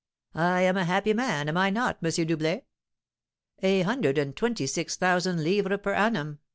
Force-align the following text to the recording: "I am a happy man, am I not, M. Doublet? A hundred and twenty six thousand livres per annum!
"I 0.33 0.61
am 0.61 0.77
a 0.77 0.85
happy 0.85 1.13
man, 1.13 1.47
am 1.47 1.57
I 1.57 1.69
not, 1.69 1.99
M. 2.03 2.25
Doublet? 2.25 2.65
A 3.61 3.81
hundred 3.83 4.17
and 4.17 4.35
twenty 4.35 4.65
six 4.65 4.95
thousand 4.95 5.43
livres 5.43 5.77
per 5.83 5.93
annum! 5.93 6.39